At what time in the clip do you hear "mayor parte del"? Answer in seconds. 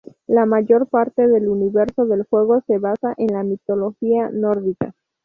0.47-1.47